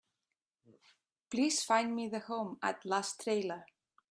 [1.29, 3.67] Please find me the Home at Last trailer.